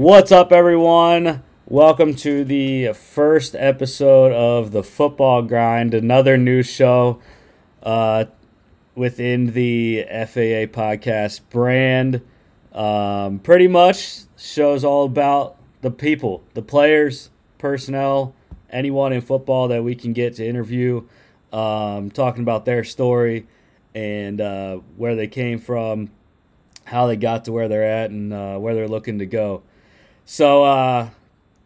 [0.00, 1.42] What's up, everyone?
[1.66, 7.20] Welcome to the first episode of the Football Grind, another new show
[7.82, 8.24] uh,
[8.94, 12.22] within the FAA podcast brand.
[12.72, 17.28] Um, pretty much shows all about the people, the players,
[17.58, 18.34] personnel,
[18.70, 21.06] anyone in football that we can get to interview,
[21.52, 23.46] um, talking about their story
[23.94, 26.10] and uh, where they came from,
[26.84, 29.62] how they got to where they're at, and uh, where they're looking to go.
[30.32, 31.08] So, uh,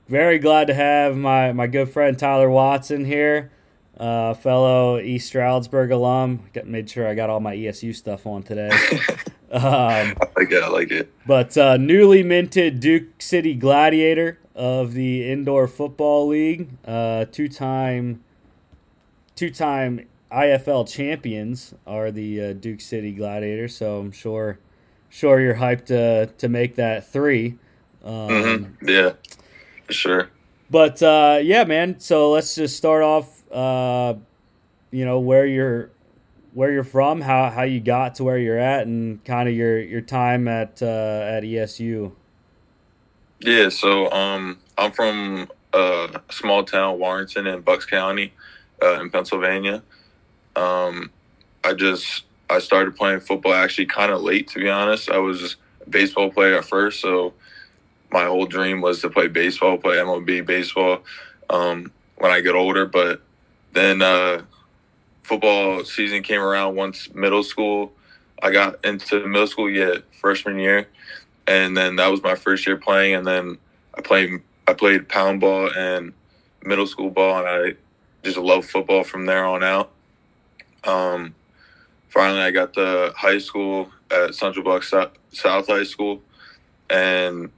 [0.08, 3.50] very glad to have my, my good friend Tyler Watson here,
[3.98, 6.44] uh, fellow East Stroudsburg alum.
[6.54, 8.70] Got, made sure I got all my ESU stuff on today.
[9.52, 10.62] um, I like it.
[10.62, 11.12] I like it.
[11.26, 18.24] but uh, newly minted Duke City Gladiator of the Indoor Football League, uh, two-time,
[19.36, 23.76] two-time IFL champions are the uh, Duke City Gladiators.
[23.76, 24.58] So I'm sure,
[25.10, 27.58] sure you're hyped to to make that three.
[28.04, 29.12] Um, hmm Yeah,
[29.86, 30.30] for sure.
[30.70, 32.00] But uh, yeah, man.
[32.00, 33.50] So let's just start off.
[33.50, 34.14] Uh,
[34.90, 35.90] you know where you're
[36.52, 39.78] where you're from, how how you got to where you're at, and kind of your
[39.78, 42.12] your time at uh, at ESU.
[43.40, 43.68] Yeah.
[43.68, 48.32] So, um, I'm from a small town, Warrington, in Bucks County,
[48.82, 49.82] uh, in Pennsylvania.
[50.56, 51.10] Um,
[51.64, 55.10] I just I started playing football actually kind of late, to be honest.
[55.10, 57.34] I was a baseball player at first, so
[58.14, 61.02] my whole dream was to play baseball, play MLB baseball
[61.50, 62.86] um, when I get older.
[62.86, 63.20] But
[63.72, 64.44] then uh,
[65.24, 67.92] football season came around once middle school.
[68.40, 70.88] I got into middle school yet freshman year,
[71.48, 73.16] and then that was my first year playing.
[73.16, 73.58] And then
[73.98, 76.12] I played I played pound ball and
[76.64, 77.76] middle school ball, and I
[78.22, 79.90] just loved football from there on out.
[80.84, 81.34] Um,
[82.10, 84.94] finally, I got to high school at Central Bucks
[85.32, 86.22] South High School,
[86.88, 87.50] and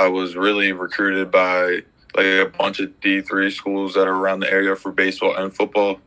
[0.00, 1.82] I was really recruited by
[2.16, 5.54] like a bunch of D three schools that are around the area for baseball and
[5.54, 6.00] football,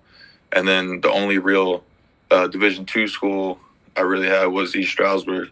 [0.52, 1.84] and then the only real
[2.32, 3.60] uh, Division two school
[3.96, 5.52] I really had was East Stroudsburg.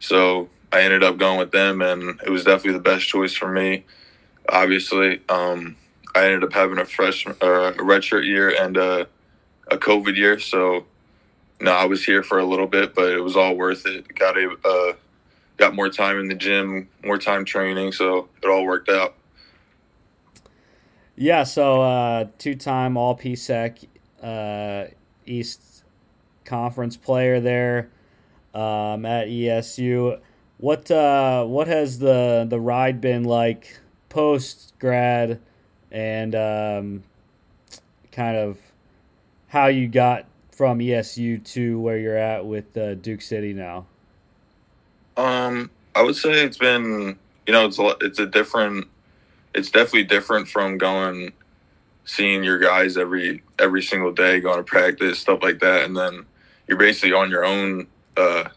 [0.00, 3.52] So I ended up going with them, and it was definitely the best choice for
[3.52, 3.84] me.
[4.48, 5.76] Obviously, um,
[6.12, 9.06] I ended up having a freshman, uh, a redshirt year and a,
[9.70, 10.40] a COVID year.
[10.40, 10.86] So,
[11.60, 14.12] no, I was here for a little bit, but it was all worth it.
[14.12, 14.92] Got a uh,
[15.56, 19.14] got more time in the gym, more time training, so it all worked out.
[21.16, 23.86] Yeah, so uh, two-time All PSAC
[24.22, 24.90] uh,
[25.24, 25.82] East
[26.44, 27.90] Conference player there
[28.54, 30.20] um, at ESU.
[30.58, 33.78] What uh, what has the the ride been like
[34.08, 35.40] post grad,
[35.90, 37.02] and um,
[38.12, 38.58] kind of
[39.48, 43.86] how you got from ESU to where you're at with uh, Duke City now?
[45.16, 48.88] Um, I would say it's been, you know, it's a, it's a different,
[49.54, 51.32] it's definitely different from going,
[52.04, 56.26] seeing your guys every every single day, going to practice, stuff like that, and then
[56.68, 57.86] you're basically on your own.
[58.16, 58.48] Uh,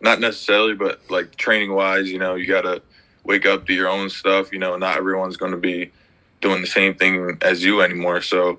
[0.00, 2.82] not necessarily, but like training wise, you know, you gotta
[3.28, 4.50] wake up, do your own stuff.
[4.52, 5.92] You know, not everyone's going to be
[6.40, 8.22] doing the same thing as you anymore.
[8.22, 8.58] So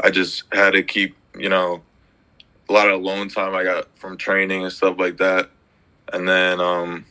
[0.00, 1.82] I just had to keep, you know,
[2.68, 5.50] a lot of alone time I got from training and stuff like that.
[6.12, 7.04] And then, um,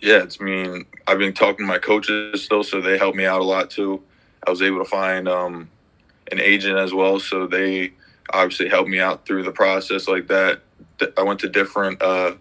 [0.00, 3.40] yeah, it's mean, I've been talking to my coaches still, so they helped me out
[3.40, 4.02] a lot too.
[4.46, 5.70] I was able to find um,
[6.30, 7.92] an agent as well, so they
[8.32, 10.60] obviously helped me out through the process like that.
[11.16, 12.34] I went to different uh,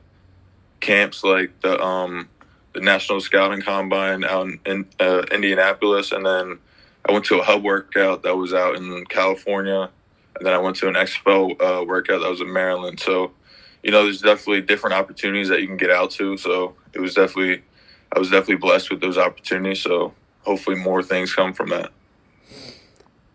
[0.79, 2.29] camps like the um,
[2.73, 6.59] the National Scouting Combine out in, in uh, Indianapolis, and then
[7.07, 9.89] I went to a hub workout that was out in California,
[10.35, 12.99] and then I went to an XFL uh, workout that was in Maryland.
[12.99, 13.31] So,
[13.87, 16.35] you know, there's definitely different opportunities that you can get out to.
[16.35, 17.63] So it was definitely,
[18.13, 19.79] I was definitely blessed with those opportunities.
[19.79, 21.91] So hopefully more things come from that.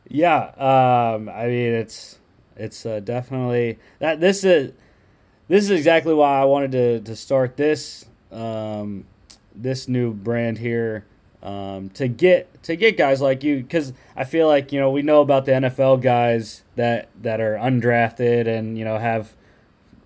[0.06, 2.18] Yeah, um, I mean it's
[2.54, 4.72] it's uh, definitely that this is
[5.48, 9.06] this is exactly why I wanted to, to start this um,
[9.54, 11.06] this new brand here
[11.42, 15.00] um, to get to get guys like you because I feel like you know we
[15.00, 19.34] know about the NFL guys that that are undrafted and you know have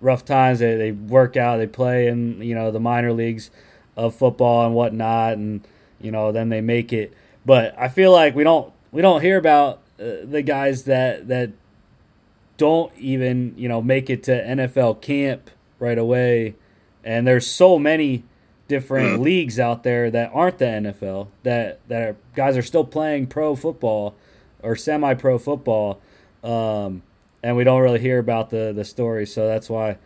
[0.01, 0.59] rough times.
[0.59, 3.49] They, they work out they play in you know the minor leagues
[3.95, 5.67] of football and whatnot and
[5.99, 7.13] you know then they make it.
[7.45, 11.51] But I feel like we don't we don't hear about uh, the guys that that
[12.57, 15.49] don't even you know make it to NFL camp
[15.79, 16.55] right away,
[17.03, 18.23] and there's so many
[18.67, 23.27] different leagues out there that aren't the NFL that that are, guys are still playing
[23.27, 24.15] pro football
[24.61, 26.01] or semi pro football,
[26.43, 27.03] um,
[27.47, 29.25] and we don't really hear about the the story.
[29.25, 29.97] So that's why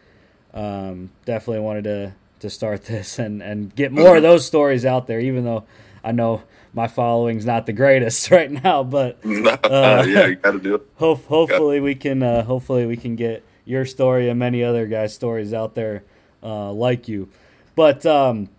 [0.54, 5.08] um, definitely wanted to to start this and and get more of those stories out
[5.08, 5.20] there.
[5.20, 5.64] Even though
[6.04, 10.60] I know my following's not the greatest right now, but uh, yeah, you got to
[10.60, 10.84] do it.
[10.98, 15.16] Hope, hopefully we can uh, hopefully we can get your story and many other guys'
[15.16, 16.04] stories out there
[16.44, 17.28] uh, like you.
[17.74, 18.50] But um,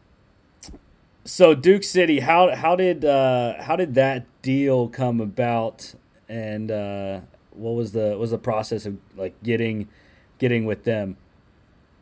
[1.25, 5.95] so Duke City, how how did uh, how did that deal come about,
[6.29, 7.21] and uh,
[7.55, 9.89] what was the what was the process of like getting
[10.39, 11.17] getting with them?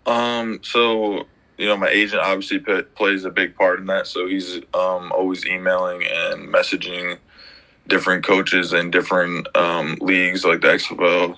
[0.07, 1.27] Um, so
[1.61, 4.07] you know, my agent obviously p- plays a big part in that.
[4.07, 7.19] So he's um, always emailing and messaging
[7.87, 11.37] different coaches in different um, leagues like the XFL,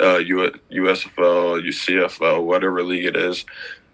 [0.00, 3.44] uh, U- USFL, UCFL, whatever league it is.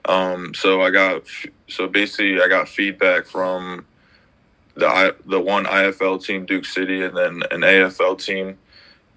[0.07, 1.25] Um, so I got
[1.69, 3.85] so basically I got feedback from
[4.77, 8.59] the I, the one IFL team, Duke City, and then an AFL team.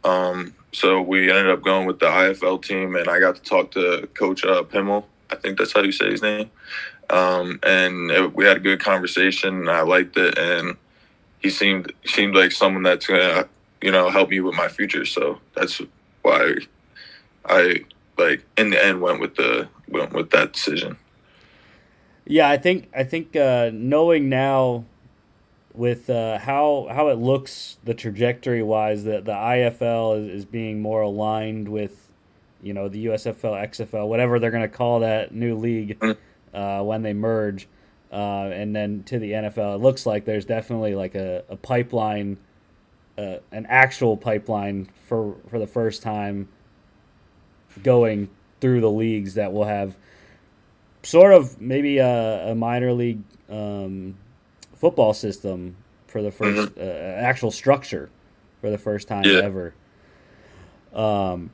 [0.04, 3.72] Um, so we ended up going with the IFL team, and I got to talk
[3.72, 5.06] to Coach uh, Pimmel.
[5.30, 6.50] I think that's how you say his name.
[7.10, 9.56] Um, and it, we had a good conversation.
[9.56, 10.78] And I liked it, and
[11.42, 13.48] he seemed seemed like someone that's gonna
[13.82, 15.06] you know help me with my future.
[15.06, 15.82] So that's
[16.22, 16.56] why
[17.46, 17.86] I
[18.18, 20.98] like in the end went with the went with that decision.
[22.26, 24.86] Yeah, I think I think uh, knowing now
[25.80, 30.82] with uh, how how it looks the trajectory wise that the IFL is, is being
[30.82, 32.10] more aligned with
[32.62, 36.18] you know the USFL XFL whatever they're going to call that new league mm.
[36.54, 37.70] uh, when they merge
[38.12, 42.38] uh, and then to the NFL it looks like there's definitely like a, a pipeline
[43.18, 46.50] uh, an actual pipeline for for the first time
[47.82, 48.30] going
[48.60, 49.96] through the leagues that will have
[51.04, 54.18] sort of maybe a, a minor league um,
[54.80, 55.76] football system
[56.08, 56.80] for the 1st mm-hmm.
[56.80, 58.10] uh, actual structure
[58.62, 59.42] for the first time yeah.
[59.44, 59.74] ever.
[60.94, 61.52] Um,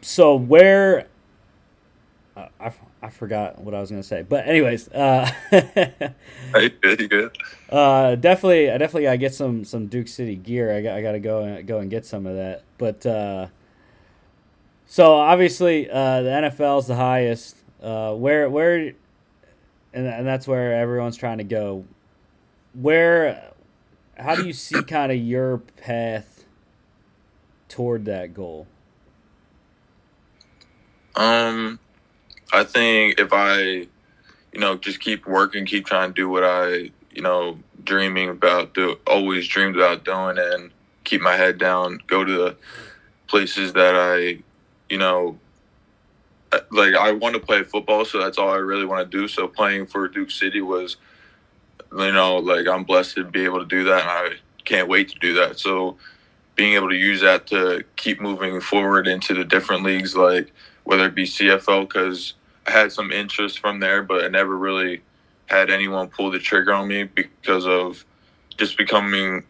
[0.00, 1.08] so where
[2.36, 2.72] uh, I,
[3.02, 7.00] I forgot what I was gonna say, but anyways, uh, you good?
[7.00, 7.38] You good?
[7.70, 10.74] Uh, definitely, I definitely gotta get some some Duke City gear.
[10.74, 12.64] I got I gotta go and go and get some of that.
[12.78, 13.46] But uh,
[14.86, 17.56] so obviously, uh, the NFL is the highest.
[17.80, 18.92] Uh, where where
[19.96, 21.84] and and that's where everyone's trying to go.
[22.74, 23.50] Where,
[24.16, 26.44] how do you see kind of your path
[27.68, 28.66] toward that goal?
[31.16, 31.78] Um,
[32.52, 36.90] I think if I, you know, just keep working, keep trying to do what I,
[37.10, 40.70] you know, dreaming about, do always dreamed about doing, and
[41.04, 42.56] keep my head down, go to the
[43.28, 44.42] places that I,
[44.90, 45.38] you know,
[46.70, 49.28] like I want to play football, so that's all I really want to do.
[49.28, 50.96] So playing for Duke City was,
[51.92, 54.30] you know, like I'm blessed to be able to do that, and I
[54.64, 55.58] can't wait to do that.
[55.58, 55.96] So
[56.54, 60.52] being able to use that to keep moving forward into the different leagues, like
[60.84, 62.34] whether it be CFL, because
[62.66, 65.02] I had some interest from there, but I never really
[65.46, 68.04] had anyone pull the trigger on me because of
[68.56, 69.44] just becoming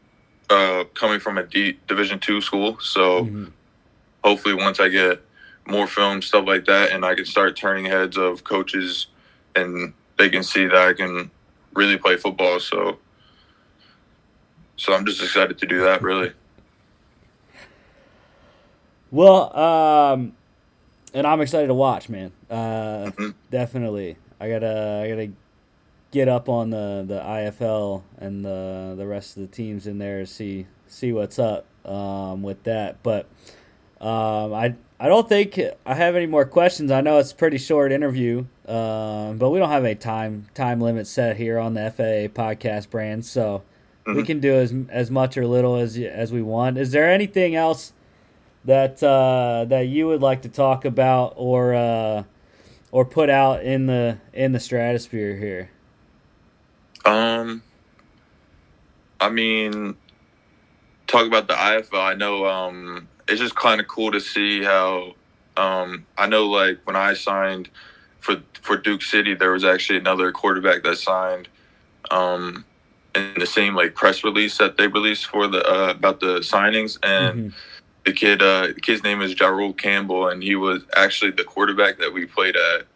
[0.51, 2.79] uh, coming from a D, Division two school.
[2.81, 3.45] So mm-hmm.
[4.23, 5.23] hopefully, once I get
[5.67, 9.07] more film, stuff like that, and I can start turning heads of coaches,
[9.55, 11.31] and they can see that I can
[11.75, 12.61] really play football.
[12.61, 12.99] So,
[14.77, 16.03] so I'm just excited to do that.
[16.03, 16.33] Really.
[19.11, 20.33] Well, um,
[21.15, 22.33] and I'm excited to watch, man.
[22.51, 23.31] Uh, mm-hmm.
[23.51, 25.33] Definitely, I gotta, I gotta
[26.11, 30.21] get up on the the IFL and the the rest of the teams in there
[30.21, 33.03] to see see what's up um, with that.
[33.03, 33.29] But
[34.01, 36.91] um, I I don't think I have any more questions.
[36.91, 40.81] I know it's a pretty short interview, um, but we don't have a time time
[40.81, 43.63] limit set here on the FAA podcast brand, so
[44.07, 44.17] mm-hmm.
[44.17, 46.79] we can do as as much or little as as we want.
[46.79, 47.93] Is there anything else
[48.65, 52.25] that uh, that you would like to talk about or uh,
[52.91, 55.71] or put out in the in the stratosphere here?
[57.05, 57.63] Um,
[59.21, 59.97] I mean,
[61.07, 62.03] talk about the IFL.
[62.03, 65.15] I know um, it's just kind of cool to see how
[65.57, 67.69] um, I know like when I signed
[68.21, 71.49] for for Duke City, there was actually another quarterback that signed
[72.11, 72.65] um,
[73.15, 76.99] in the same like press release that they released for the uh, about the signings
[77.03, 77.39] and.
[77.39, 77.59] Mm-hmm.
[78.05, 81.99] The kid, uh, the kid's name is Jayru Campbell, and he was actually the quarterback
[81.99, 82.87] that we played at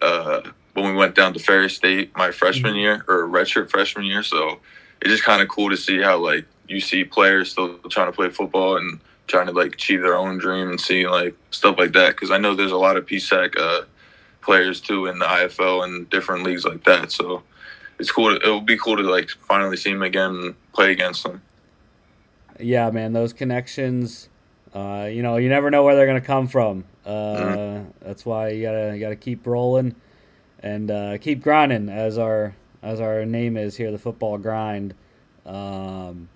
[0.00, 0.42] uh,
[0.74, 2.80] when we went down to Ferris State my freshman mm-hmm.
[2.80, 4.22] year or redshirt freshman year.
[4.22, 4.60] So
[5.00, 8.12] it's just kind of cool to see how like you see players still trying to
[8.12, 11.92] play football and trying to like achieve their own dream and see like stuff like
[11.92, 12.10] that.
[12.10, 13.82] Because I know there's a lot of PSAC uh,
[14.40, 17.12] players too in the IFL and different leagues like that.
[17.12, 17.42] So
[17.98, 18.36] it's cool.
[18.38, 21.42] To, it would be cool to like finally see them again and play against them.
[22.58, 24.28] Yeah, man, those connections.
[24.74, 26.84] Uh, you know, you never know where they're going to come from.
[27.04, 27.90] Uh, mm-hmm.
[28.00, 29.94] That's why you gotta you gotta keep rolling
[30.62, 34.94] and uh, keep grinding, as our as our name is here, the football grind.
[35.44, 36.28] Um,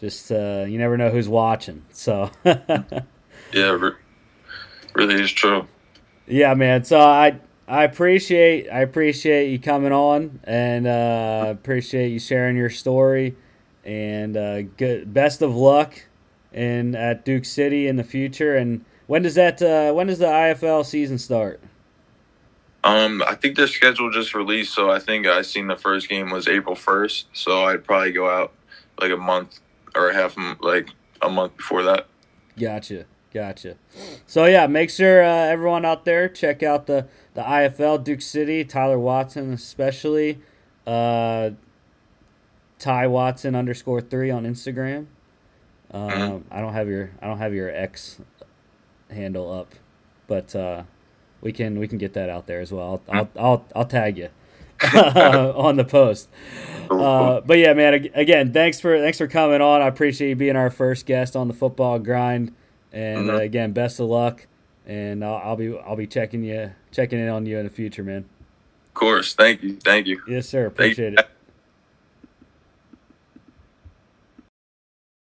[0.00, 2.30] just uh, you never know who's watching, so.
[2.44, 3.04] yeah,
[3.52, 3.92] re-
[4.94, 5.66] really is true.
[6.26, 6.84] Yeah, man.
[6.84, 7.38] So I
[7.68, 13.36] I appreciate I appreciate you coming on and uh, appreciate you sharing your story
[13.84, 16.06] and uh, good best of luck
[16.52, 18.56] in at Duke City in the future.
[18.56, 21.60] And when does that uh, when does the IFL season start?
[22.82, 26.30] Um, I think their schedule just released, so I think I seen the first game
[26.30, 27.26] was April first.
[27.34, 28.54] So I'd probably go out
[28.98, 29.60] like a month
[29.94, 30.90] or half like
[31.22, 32.06] a month before that.
[32.58, 33.76] Gotcha, gotcha.
[34.26, 38.64] So yeah, make sure uh, everyone out there check out the the IFL Duke City,
[38.64, 40.40] Tyler Watson especially.
[40.86, 41.50] Uh,
[42.78, 45.06] Ty Watson underscore three on Instagram.
[45.92, 46.54] Um, mm-hmm.
[46.54, 48.20] I don't have your I don't have your X
[49.10, 49.74] handle up,
[50.26, 50.84] but uh,
[51.40, 53.02] we can we can get that out there as well.
[53.08, 54.30] I'll I'll I'll, I'll tag you
[54.94, 56.28] on the post.
[56.90, 58.08] Uh, but yeah, man.
[58.14, 59.80] Again, thanks for thanks for coming on.
[59.82, 62.54] I appreciate you being our first guest on the football grind.
[62.92, 63.36] And mm-hmm.
[63.36, 64.46] uh, again, best of luck.
[64.86, 68.02] And I'll, I'll be I'll be checking you checking in on you in the future,
[68.02, 68.24] man.
[68.88, 69.34] Of course.
[69.34, 69.76] Thank you.
[69.76, 70.20] Thank you.
[70.26, 70.66] Yes, sir.
[70.66, 71.28] Appreciate it.